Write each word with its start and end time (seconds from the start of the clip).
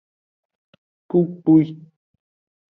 Kpukpwi. 1.07 1.61